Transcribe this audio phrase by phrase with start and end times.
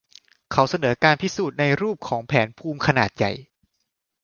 [0.51, 3.31] เขาเสนอการพิสูจน์ในรูปของแผนภูมิขนาดใหญ่